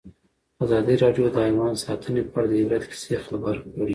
ازادي 0.63 0.95
راډیو 1.03 1.25
د 1.31 1.37
حیوان 1.47 1.73
ساتنه 1.83 2.21
په 2.31 2.35
اړه 2.37 2.47
د 2.49 2.53
عبرت 2.61 2.83
کیسې 2.91 3.15
خبر 3.25 3.55
کړي. 3.63 3.89